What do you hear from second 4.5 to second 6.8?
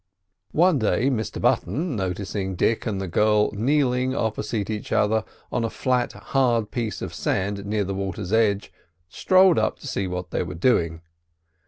each other on a flat, hard